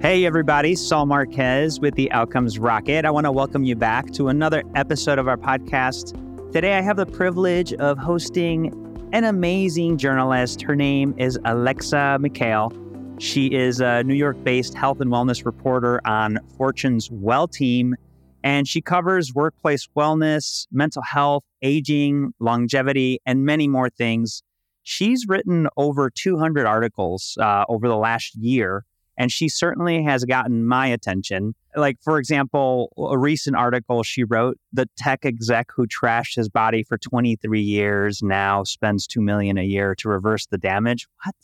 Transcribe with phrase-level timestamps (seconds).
[0.00, 3.04] Hey, everybody, Saul Marquez with the Outcomes Rocket.
[3.04, 6.14] I want to welcome you back to another episode of our podcast.
[6.52, 8.72] Today, I have the privilege of hosting
[9.12, 10.62] an amazing journalist.
[10.62, 12.72] Her name is Alexa Mikhail.
[13.18, 17.94] She is a New York based health and wellness reporter on Fortune's Well Team,
[18.42, 24.42] and she covers workplace wellness, mental health, aging, longevity, and many more things.
[24.82, 28.86] She's written over 200 articles uh, over the last year
[29.20, 31.54] and she certainly has gotten my attention.
[31.76, 36.82] Like, for example, a recent article she wrote the tech exec who trashed his body
[36.82, 41.06] for 23 years now spends 2 million a year to reverse the damage.
[41.22, 41.34] What?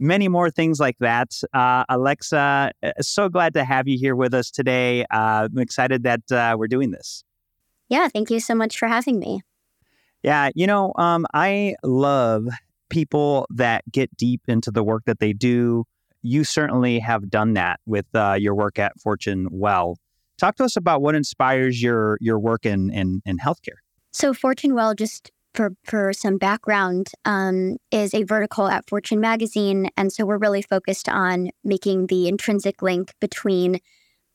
[0.00, 1.40] Many more things like that.
[1.54, 5.02] Uh, Alexa, uh, so glad to have you here with us today.
[5.12, 7.22] Uh, I'm excited that uh, we're doing this.
[7.88, 9.42] Yeah, thank you so much for having me.
[10.24, 12.48] Yeah, you know, um, I love
[12.88, 15.84] people that get deep into the work that they do
[16.22, 19.96] you certainly have done that with uh, your work at Fortune Well.
[20.38, 23.78] Talk to us about what inspires your your work in in, in healthcare.
[24.12, 29.90] So Fortune Well, just for for some background, um, is a vertical at Fortune magazine,
[29.96, 33.80] and so we're really focused on making the intrinsic link between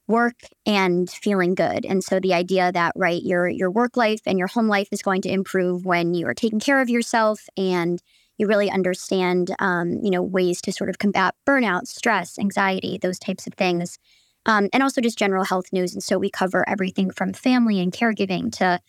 [0.08, 1.86] work and feeling good.
[1.86, 5.02] And so the idea that right your your work life and your home life is
[5.02, 8.02] going to improve when you are taking care of yourself and
[8.38, 13.20] you really understand, um, you know, ways to sort of combat burnout, stress, anxiety, those
[13.20, 13.98] types of things.
[14.46, 15.94] Um, and also just general health news.
[15.94, 18.80] And so we cover everything from family and caregiving to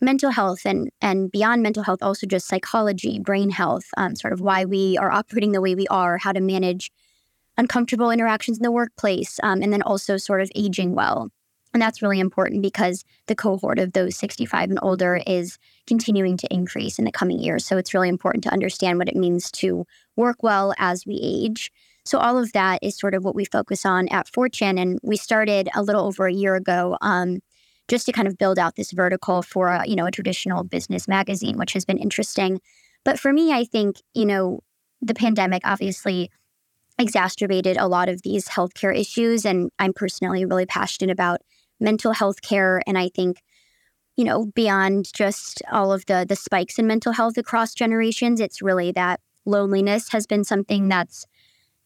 [0.00, 4.40] mental health and and beyond mental health, also just psychology, brain health, um, sort of
[4.40, 6.90] why we are operating the way we are, how to manage
[7.56, 11.30] uncomfortable interactions in the workplace, um, and then also sort of aging well.
[11.72, 16.52] And that's really important because the cohort of those 65 and older is continuing to
[16.52, 17.64] increase in the coming years.
[17.64, 21.70] So it's really important to understand what it means to work well as we age.
[22.04, 24.78] So all of that is sort of what we focus on at Fortune.
[24.78, 27.40] And we started a little over a year ago um,
[27.88, 31.06] just to kind of build out this vertical for a, you know, a traditional business
[31.06, 32.60] magazine, which has been interesting.
[33.04, 34.60] But for me, I think, you know,
[35.00, 36.30] the pandemic obviously
[36.98, 39.44] exacerbated a lot of these healthcare issues.
[39.44, 41.40] And I'm personally really passionate about
[41.80, 42.82] mental health care.
[42.86, 43.42] And I think,
[44.16, 48.62] you know, beyond just all of the the spikes in mental health across generations, it's
[48.62, 51.26] really that loneliness has been something that's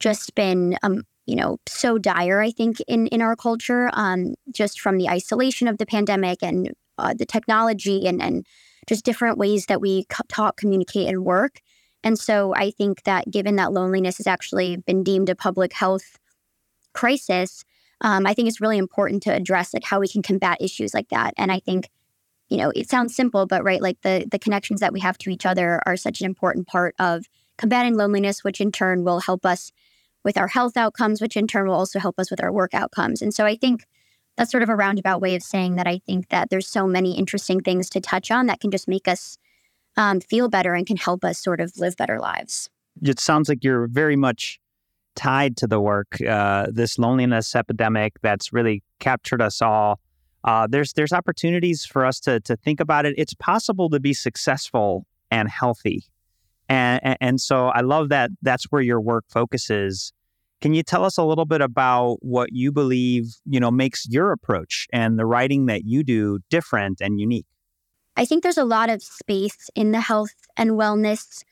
[0.01, 4.81] just been um, you know, so dire, I think, in, in our culture, um, just
[4.81, 8.47] from the isolation of the pandemic and uh, the technology and, and
[8.87, 11.61] just different ways that we talk, communicate, and work.
[12.03, 16.19] And so I think that given that loneliness has actually been deemed a public health
[16.93, 17.65] crisis,
[18.01, 21.09] um, I think it's really important to address like how we can combat issues like
[21.11, 21.35] that.
[21.37, 21.89] And I think,
[22.49, 25.31] you know, it sounds simple, but right, like the the connections that we have to
[25.31, 27.25] each other are such an important part of
[27.57, 29.73] combating loneliness, which in turn will help us
[30.25, 33.23] with our health outcomes, which in turn will also help us with our work outcomes.
[33.23, 33.85] And so I think
[34.37, 37.17] that's sort of a roundabout way of saying that I think that there's so many
[37.17, 39.39] interesting things to touch on that can just make us
[39.97, 42.69] um, feel better and can help us sort of live better lives.
[43.03, 44.59] It sounds like you're very much
[45.15, 50.01] tied to the work, uh, this loneliness epidemic that's really captured us all.
[50.45, 53.15] Uh, there's there's opportunities for us to to think about it.
[53.17, 56.05] It's possible to be successful and healthy,
[56.69, 60.13] and and, and so I love that that's where your work focuses.
[60.61, 64.33] Can you tell us a little bit about what you believe you know makes your
[64.33, 67.47] approach and the writing that you do different and unique?
[68.17, 71.43] I think there's a lot of space in the health and wellness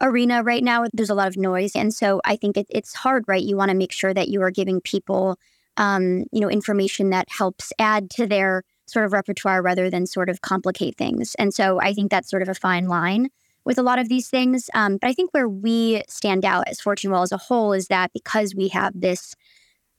[0.00, 1.76] arena right now, there's a lot of noise.
[1.76, 3.42] And so I think it, it's hard, right?
[3.42, 5.38] You want to make sure that you are giving people,
[5.76, 10.28] um, you know, information that helps add to their sort of repertoire rather than sort
[10.28, 11.34] of complicate things.
[11.36, 13.28] And so I think that's sort of a fine line
[13.64, 14.68] with a lot of these things.
[14.74, 17.88] Um, but I think where we stand out as Fortune Well as a whole is
[17.88, 19.34] that because we have this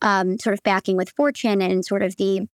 [0.02, 2.48] um, sort of backing with Fortune and sort of the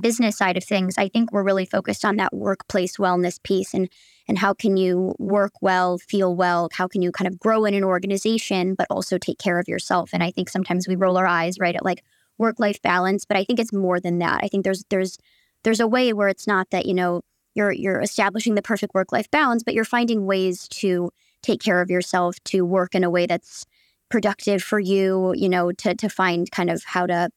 [0.00, 3.88] business side of things, I think we're really focused on that workplace wellness piece and
[4.26, 7.74] and how can you work well, feel well, how can you kind of grow in
[7.74, 10.10] an organization but also take care of yourself.
[10.14, 12.02] And I think sometimes we roll our eyes right at like
[12.38, 14.40] work life balance, but I think it's more than that.
[14.42, 15.18] I think there's there's
[15.62, 17.22] there's a way where it's not that, you know,
[17.54, 21.10] you're you're establishing the perfect work life balance, but you're finding ways to
[21.42, 23.64] take care of yourself, to work in a way that's
[24.10, 27.30] productive for you, you know, to to find kind of how to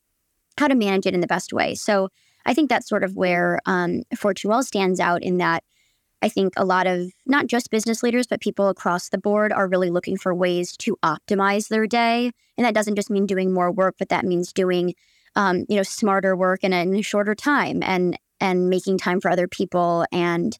[0.58, 1.76] how to manage it in the best way.
[1.76, 2.10] So
[2.48, 5.64] I think that's sort of where um, Fortune Well stands out in that
[6.22, 9.68] I think a lot of not just business leaders, but people across the board are
[9.68, 12.32] really looking for ways to optimize their day.
[12.58, 14.96] And that doesn't just mean doing more work, but that means doing,
[15.36, 19.20] um, you know, smarter work in a, in a shorter time and and making time
[19.20, 20.58] for other people and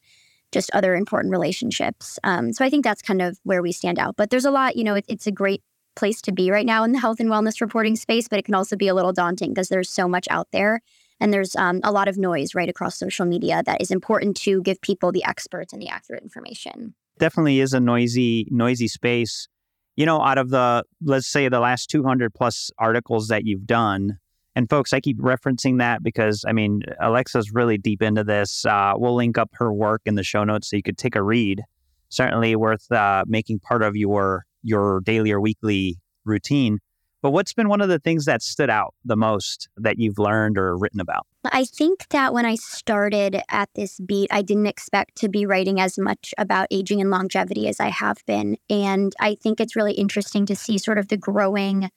[0.50, 2.18] just other important relationships.
[2.24, 4.16] Um, so I think that's kind of where we stand out.
[4.16, 5.62] But there's a lot, you know, it, it's a great
[5.94, 8.54] place to be right now in the health and wellness reporting space, but it can
[8.54, 10.80] also be a little daunting because there's so much out there.
[11.20, 14.62] And there's um, a lot of noise right across social media that is important to
[14.62, 16.94] give people the experts and the accurate information.
[17.18, 19.48] Definitely is a noisy, noisy space.
[19.96, 24.18] You know, out of the, let's say, the last 200 plus articles that you've done,
[24.58, 28.66] and folks, I keep referencing that because I mean, Alexa's really deep into this.
[28.66, 31.22] Uh, we'll link up her work in the show notes so you could take a
[31.22, 31.62] read.
[32.08, 36.80] Certainly worth uh, making part of your your daily or weekly routine.
[37.20, 40.56] But what's been one of the things that stood out the most that you've learned
[40.56, 41.26] or written about?
[41.44, 45.80] I think that when I started at this beat, I didn't expect to be writing
[45.80, 48.56] as much about aging and longevity as I have been.
[48.70, 51.90] And I think it's really interesting to see sort of the growing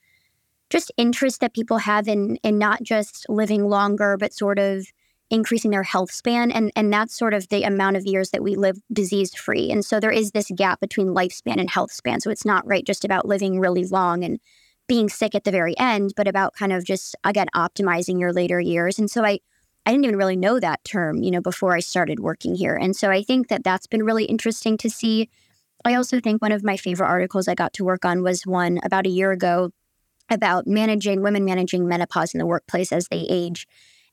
[0.70, 4.86] just interest that people have in in not just living longer, but sort of
[5.32, 8.56] increasing their health span and and that's sort of the amount of years that we
[8.56, 12.30] live disease free and so there is this gap between lifespan and health span so
[12.30, 14.42] it's not right just about living really long and
[14.92, 18.60] being sick at the very end but about kind of just again optimizing your later
[18.60, 19.40] years and so i
[19.86, 22.96] i didn't even really know that term you know before i started working here and
[22.96, 25.30] so i think that that's been really interesting to see
[25.86, 28.80] i also think one of my favorite articles i got to work on was one
[28.84, 29.72] about a year ago
[30.32, 33.68] about managing women managing menopause in the workplace as they age.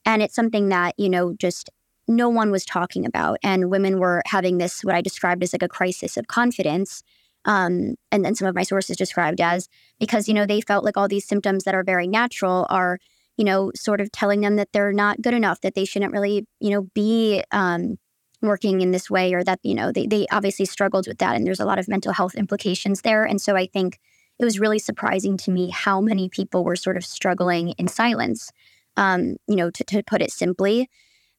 [0.05, 1.69] And it's something that, you know, just
[2.07, 3.39] no one was talking about.
[3.41, 7.03] And women were having this, what I described as like a crisis of confidence.
[7.45, 9.69] Um, and then some of my sources described as
[9.99, 12.99] because, you know, they felt like all these symptoms that are very natural are,
[13.37, 16.45] you know, sort of telling them that they're not good enough, that they shouldn't really,
[16.59, 17.95] you know, be um,
[18.41, 21.35] working in this way, or that, you know, they, they obviously struggled with that.
[21.35, 23.23] And there's a lot of mental health implications there.
[23.23, 23.99] And so I think
[24.37, 28.51] it was really surprising to me how many people were sort of struggling in silence,
[28.97, 30.89] um, you know, to, to put it simply.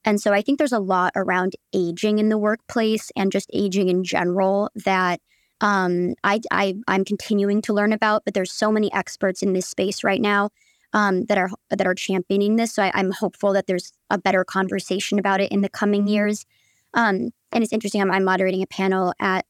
[0.04, 3.88] And so I think there's a lot around aging in the workplace and just aging
[3.88, 5.20] in general that
[5.60, 8.24] um, I, I I'm continuing to learn about.
[8.24, 10.50] But there's so many experts in this space right now
[10.92, 12.72] um, that are that are championing this.
[12.74, 16.46] So I, am hopeful that there's a better conversation about it in the coming years.
[16.94, 18.00] Um, and it's interesting.
[18.00, 19.44] I'm, I'm moderating a panel at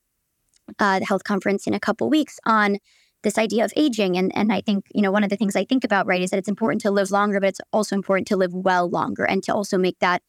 [0.79, 2.79] uh, the health conference in a couple weeks on
[3.23, 4.17] this idea of aging.
[4.17, 6.31] And, and I think, you know, one of the things I think about, right, is
[6.31, 9.43] that it's important to live longer, but it's also important to live well longer and
[9.45, 10.23] to also make that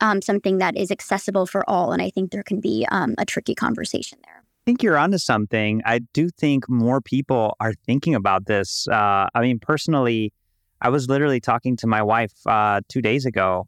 [0.00, 1.92] um, something that is accessible for all.
[1.92, 4.44] And I think there can be um, a tricky conversation there.
[4.68, 5.80] Think you're onto something.
[5.86, 8.86] I do think more people are thinking about this.
[8.86, 10.30] Uh, I mean, personally,
[10.82, 13.66] I was literally talking to my wife uh, two days ago,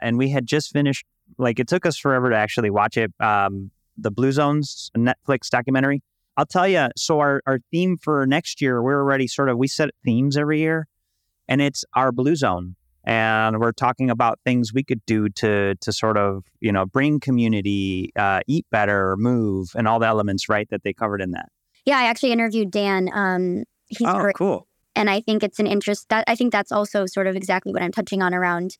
[0.00, 1.04] and we had just finished.
[1.36, 3.12] Like, it took us forever to actually watch it.
[3.18, 6.00] Um, the Blue Zones Netflix documentary.
[6.36, 6.90] I'll tell you.
[6.96, 10.60] So our our theme for next year, we're already sort of we set themes every
[10.60, 10.86] year,
[11.48, 15.92] and it's our blue zone, and we're talking about things we could do to to
[15.92, 20.68] sort of you know bring community, uh, eat better, move, and all the elements right
[20.70, 21.48] that they covered in that.
[21.84, 23.08] Yeah, I actually interviewed Dan.
[23.12, 24.34] Um, he's oh, great.
[24.34, 24.66] cool.
[24.96, 27.82] And I think it's an interest that I think that's also sort of exactly what
[27.82, 28.76] I'm touching on around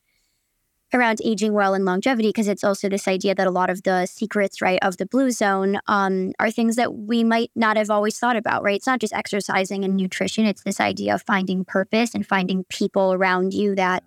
[0.94, 4.06] around aging well and longevity because it's also this idea that a lot of the
[4.06, 8.16] secrets right of the blue zone um, are things that we might not have always
[8.18, 12.14] thought about right it's not just exercising and nutrition it's this idea of finding purpose
[12.14, 14.04] and finding people around you that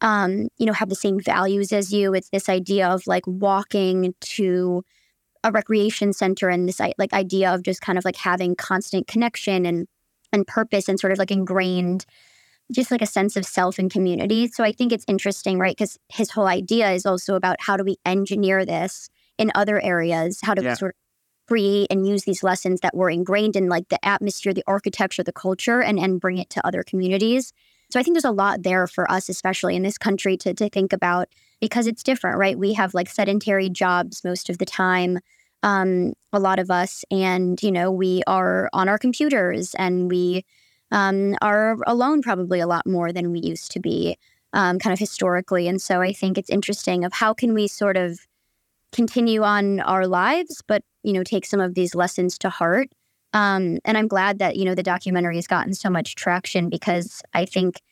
[0.00, 4.14] um, you know have the same values as you it's this idea of like walking
[4.20, 4.82] to
[5.44, 9.64] a recreation center and this like idea of just kind of like having constant connection
[9.64, 9.86] and
[10.32, 12.04] and purpose and sort of like ingrained
[12.72, 14.48] just like a sense of self and community.
[14.48, 15.76] So I think it's interesting, right?
[15.76, 20.40] Because his whole idea is also about how do we engineer this in other areas?
[20.42, 20.70] How do yeah.
[20.70, 20.96] we sort of
[21.48, 25.32] create and use these lessons that were ingrained in like the atmosphere, the architecture, the
[25.32, 27.52] culture, and, and bring it to other communities?
[27.90, 30.68] So I think there's a lot there for us, especially in this country, to, to
[30.68, 31.28] think about
[31.60, 32.58] because it's different, right?
[32.58, 35.18] We have like sedentary jobs most of the time.
[35.62, 40.44] Um, a lot of us, and you know, we are on our computers and we
[40.92, 44.16] um, are alone probably a lot more than we used to be,
[44.52, 45.66] um, kind of historically.
[45.66, 48.20] And so I think it's interesting of how can we sort of
[48.92, 52.88] continue on our lives, but you know, take some of these lessons to heart.
[53.36, 57.22] Um, and I'm glad that you know the documentary has gotten so much traction because
[57.34, 57.82] I think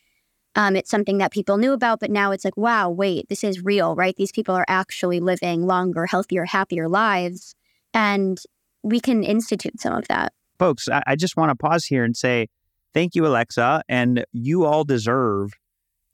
[0.57, 3.63] um, it's something that people knew about, but now it's like, wow, wait, this is
[3.63, 4.17] real, right?
[4.17, 7.55] These people are actually living longer, healthier, happier lives,
[7.93, 8.41] and
[8.83, 10.33] we can institute some of that.
[10.59, 12.49] Folks, I, I just want to pause here and say
[12.95, 13.83] Thank you, Alexa.
[13.89, 15.51] And you all deserve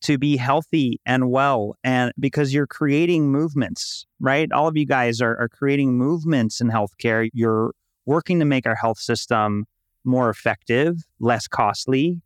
[0.03, 5.21] to be healthy and well and because you're creating movements right all of you guys
[5.21, 7.75] are, are creating movements in healthcare you're
[8.07, 9.67] working to make our health system
[10.05, 12.21] more effective less costly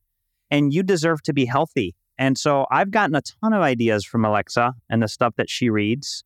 [0.51, 1.95] and you deserve to be healthy.
[2.19, 5.69] And so i've gotten a ton of ideas from alexa and the stuff that she
[5.69, 6.23] reads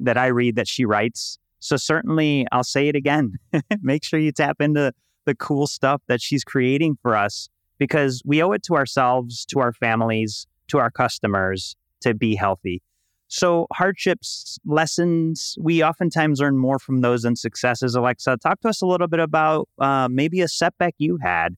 [0.00, 1.38] that i read that she writes.
[1.60, 3.34] So certainly i'll say it again.
[3.80, 4.92] Make sure you tap into
[5.26, 9.60] the cool stuff that she's creating for us because we owe it to ourselves, to
[9.60, 12.82] our families, to our customers to be healthy.
[13.28, 17.94] So, hardships, lessons, we oftentimes learn more from those than successes.
[17.94, 21.54] Alexa, talk to us a little bit about uh, maybe a setback you had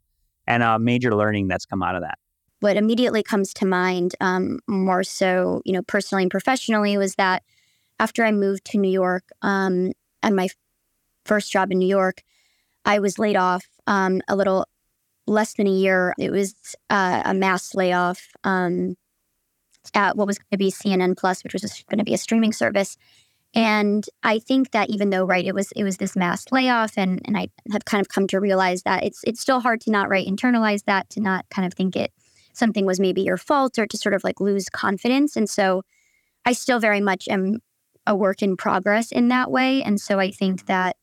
[0.48, 2.18] and a major learning that's come out of that.
[2.58, 7.44] What immediately comes to mind, um, more so, you know, personally and professionally, was that
[8.00, 10.48] after I moved to New York um, and my
[11.24, 12.22] first job in New York,
[12.84, 14.66] I was laid off um, a little
[15.26, 16.14] less than a year.
[16.18, 18.96] It was uh, a mass layoff um,
[19.94, 22.18] at what was going to be CNN Plus, which was just going to be a
[22.18, 22.96] streaming service.
[23.54, 27.20] And I think that even though right, it was it was this mass layoff, and
[27.24, 30.08] and I have kind of come to realize that it's it's still hard to not
[30.08, 32.12] right internalize that to not kind of think it
[32.52, 35.36] something was maybe your fault or to sort of like lose confidence.
[35.36, 35.82] And so
[36.44, 37.58] I still very much am
[38.06, 39.82] a work in progress in that way.
[39.82, 40.96] And so I think that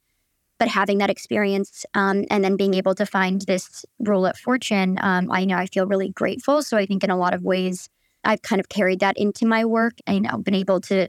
[0.60, 4.98] but having that experience um, and then being able to find this role at Fortune,
[5.02, 6.64] um, I know I feel really grateful.
[6.64, 7.90] So I think in a lot of ways,
[8.28, 11.08] I've kind of carried that into my work and you know, been able to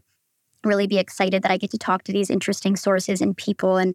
[0.64, 3.94] really be excited that I get to talk to these interesting sources and people and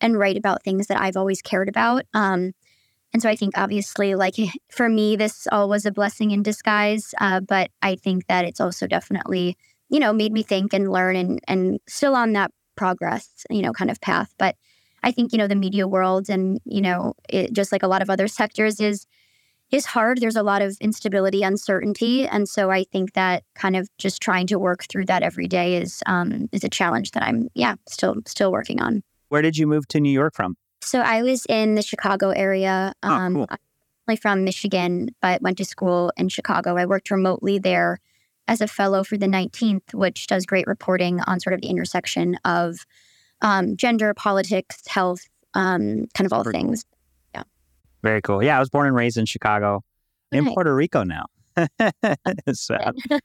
[0.00, 2.04] and write about things that I've always cared about.
[2.12, 2.54] Um,
[3.12, 4.34] and so I think obviously, like
[4.70, 7.14] for me, this all was a blessing in disguise.
[7.20, 9.56] Uh, but I think that it's also definitely,
[9.90, 13.72] you know, made me think and learn and and still on that progress, you know,
[13.72, 14.34] kind of path.
[14.38, 14.56] But
[15.02, 18.02] I think, you know, the media world and, you know, it, just like a lot
[18.02, 19.06] of other sectors is
[19.72, 20.20] is hard.
[20.20, 24.46] There's a lot of instability, uncertainty, and so I think that kind of just trying
[24.48, 28.16] to work through that every day is um, is a challenge that I'm yeah still
[28.26, 29.02] still working on.
[29.30, 30.56] Where did you move to New York from?
[30.82, 32.92] So I was in the Chicago area.
[33.02, 33.48] Oh, um, cool.
[34.08, 36.76] I'm from Michigan, but went to school in Chicago.
[36.76, 37.98] I worked remotely there
[38.48, 42.36] as a fellow for the 19th, which does great reporting on sort of the intersection
[42.44, 42.84] of
[43.40, 46.84] um, gender, politics, health, um, kind of all things.
[48.02, 48.42] Very cool.
[48.42, 49.82] Yeah, I was born and raised in Chicago,
[50.32, 51.26] in Puerto Rico now.
[52.52, 52.78] so,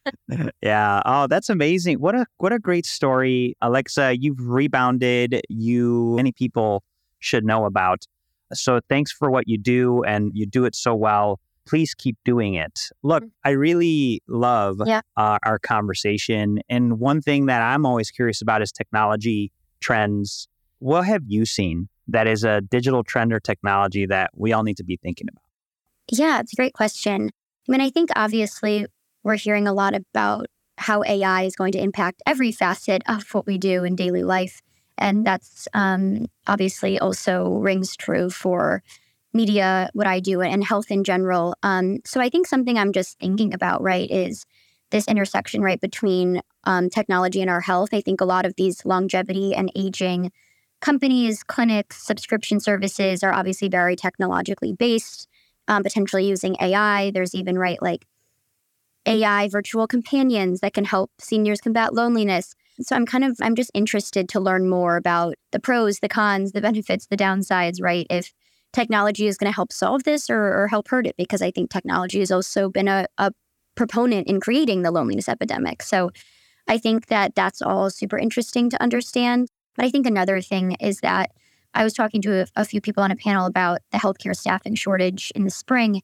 [0.61, 1.01] yeah.
[1.05, 1.99] Oh, that's amazing.
[1.99, 4.17] What a what a great story, Alexa.
[4.19, 5.41] You've rebounded.
[5.49, 6.83] You many people
[7.19, 8.05] should know about.
[8.53, 11.39] So thanks for what you do, and you do it so well.
[11.65, 12.89] Please keep doing it.
[13.03, 13.31] Look, mm.
[13.43, 15.01] I really love yeah.
[15.17, 20.47] uh, our conversation, and one thing that I'm always curious about is technology trends.
[20.79, 24.77] What have you seen that is a digital trend or technology that we all need
[24.77, 25.43] to be thinking about?
[26.11, 27.29] Yeah, it's a great question.
[27.67, 28.85] I mean, I think obviously
[29.23, 30.47] we're hearing a lot about
[30.77, 34.61] how AI is going to impact every facet of what we do in daily life.
[34.97, 38.83] And that's um, obviously also rings true for
[39.33, 41.55] media, what I do, and health in general.
[41.61, 44.45] Um, so I think something I'm just thinking about, right, is
[44.91, 47.89] this intersection right between um, technology and our health.
[47.93, 50.31] I think a lot of these longevity and aging
[50.81, 55.27] companies, clinics, subscription services are obviously very technologically based,
[55.67, 57.11] um, potentially using AI.
[57.11, 58.05] There's even right like
[59.05, 62.53] AI virtual companions that can help seniors combat loneliness.
[62.81, 66.51] So I'm kind of I'm just interested to learn more about the pros, the cons,
[66.51, 68.05] the benefits, the downsides, right?
[68.09, 68.33] If
[68.73, 71.71] technology is going to help solve this or, or, help hurt it, because I think
[71.71, 73.31] technology has also been a, a
[73.75, 75.81] proponent in creating the loneliness epidemic.
[75.81, 76.11] So
[76.67, 79.49] I think that that's all super interesting to understand.
[79.77, 81.31] But I think another thing is that
[81.73, 84.75] I was talking to a, a few people on a panel about the healthcare staffing
[84.75, 86.01] shortage in the spring.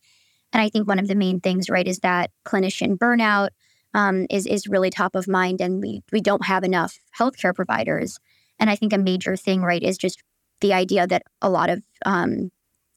[0.54, 3.50] And I think one of the main things, right, is that clinician burnout
[3.96, 8.20] um, is is really top of mind, and we we don't have enough healthcare providers.
[8.60, 10.24] And I think a major thing, right, is just
[10.62, 12.52] the idea that a lot of um,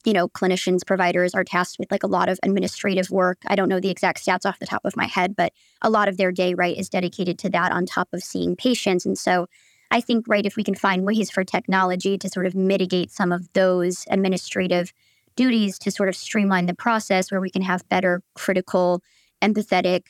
[0.07, 3.39] you know, clinicians, providers are tasked with like a lot of administrative work.
[3.49, 5.53] I don't know the exact stats off the top of my head, but
[5.83, 9.05] a lot of their day, right, is dedicated to that on top of seeing patients.
[9.05, 9.49] And so
[9.91, 13.33] I think, right, if we can find ways for technology to sort of mitigate some
[13.33, 14.93] of those administrative
[15.37, 19.03] duties to sort of streamline the process where we can have better critical,
[19.43, 20.03] empathetic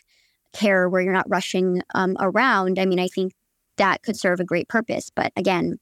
[0.52, 3.34] care where you're not rushing um, around, I mean, I think
[3.76, 5.10] that could serve a great purpose.
[5.14, 5.78] But again,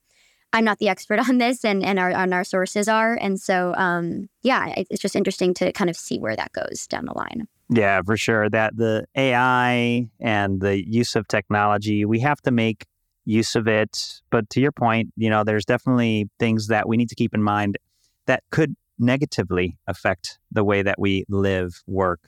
[0.52, 3.74] I'm not the expert on this, and and our and our sources are, and so
[3.76, 7.46] um, yeah, it's just interesting to kind of see where that goes down the line.
[7.70, 8.50] Yeah, for sure.
[8.50, 12.84] That the AI and the use of technology, we have to make
[13.24, 14.20] use of it.
[14.30, 17.42] But to your point, you know, there's definitely things that we need to keep in
[17.42, 17.78] mind
[18.26, 22.20] that could negatively affect the way that we live, work.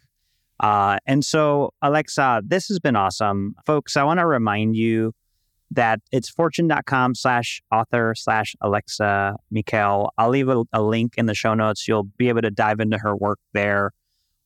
[0.59, 3.55] Uh, and so, Alexa, this has been awesome.
[3.67, 5.13] Folks, I want to remind you
[5.71, 10.11] that it's fortune.com slash author slash Alexa Mikhail.
[10.17, 11.89] I'll leave a, a, link in the show notes.
[11.89, 13.91] You'll be able to dive into her work there.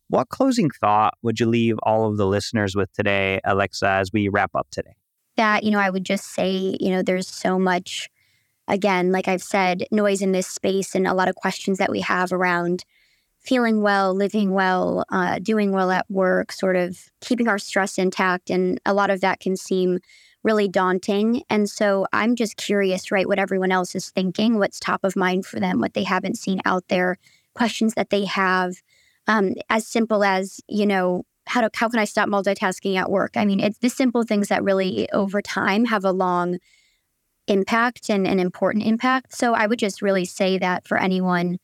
[0.09, 4.29] What closing thought would you leave all of the listeners with today, Alexa, as we
[4.29, 4.97] wrap up today?
[5.41, 8.11] That, you know, I would just say, you know, there's so much
[8.69, 12.03] again, like I've said, noise in this space and a lot of questions that we
[12.03, 12.85] have around
[13.39, 18.51] feeling well, living well, uh, doing well at work, sort of keeping our stress intact.
[18.51, 20.01] And a lot of that can seem
[20.43, 21.43] really daunting.
[21.49, 25.47] And so I'm just curious, right, what everyone else is thinking, what's top of mind
[25.47, 27.17] for them, what they haven't seen out there,
[27.55, 28.83] questions that they have,
[29.27, 33.33] um, as simple as, you know, how, to, how can I stop multitasking at work?
[33.37, 36.59] I mean, it's the simple things that really over time have a long
[37.49, 39.35] impact and an important impact.
[39.35, 41.59] So I would just really say that for anyone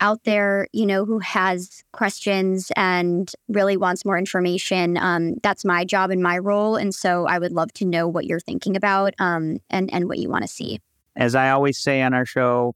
[0.00, 5.84] out there, you know, who has questions and really wants more information, um, that's my
[5.84, 6.76] job and my role.
[6.76, 10.18] And so I would love to know what you're thinking about um, and, and what
[10.18, 10.80] you want to see.
[11.16, 12.74] As I always say on our show,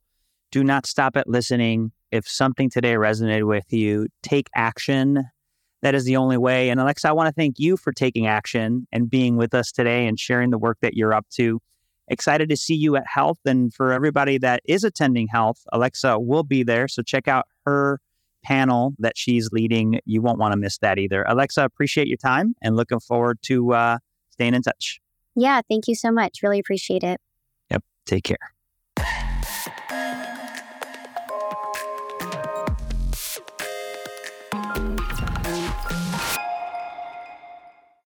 [0.53, 1.93] do not stop at listening.
[2.13, 5.25] If something today resonated with you, take action.
[5.83, 6.71] That is the only way.
[6.71, 10.07] And Alexa, I want to thank you for taking action and being with us today
[10.07, 11.61] and sharing the work that you're up to
[12.09, 13.37] excited to see you at HLTH.
[13.45, 16.89] And for everybody that is attending HLTH, Alexa will be there.
[16.89, 18.01] So check out her
[18.45, 20.01] panel that she's leading.
[20.05, 21.25] You won't want to miss that either.
[21.29, 23.99] Alexa, appreciate your time and looking forward to uh,
[24.31, 25.01] staying in touch.
[25.35, 26.39] Yeah, thank you so much.
[26.43, 27.21] Really appreciate it.
[27.71, 27.83] Yep.
[28.07, 28.56] Take care.